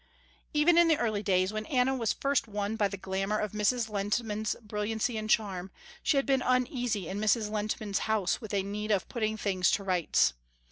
Even 0.51 0.79
in 0.79 0.87
the 0.87 0.97
early 0.97 1.21
days 1.21 1.53
when 1.53 1.67
Anna 1.67 1.93
was 1.95 2.11
first 2.11 2.47
won 2.47 2.75
by 2.75 2.87
the 2.87 2.97
glamour 2.97 3.37
of 3.37 3.51
Mrs. 3.51 3.87
Lehntman's 3.87 4.55
brilliancy 4.59 5.15
and 5.15 5.29
charm, 5.29 5.69
she 6.01 6.17
had 6.17 6.25
been 6.25 6.41
uneasy 6.41 7.07
in 7.07 7.21
Mrs. 7.21 7.51
Lehntman's 7.51 7.99
house 7.99 8.41
with 8.41 8.51
a 8.51 8.63
need 8.63 8.89
of 8.89 9.07
putting 9.09 9.37
things 9.37 9.69
to 9.69 9.83
rights. 9.83 10.33